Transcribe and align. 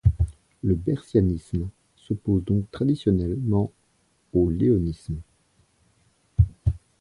Le 0.63 0.73
bercianisme 0.73 1.69
s'oppose 1.95 2.43
donc 2.43 2.71
traditionnellement 2.71 3.71
au 4.33 4.49
léonisme. 4.49 5.17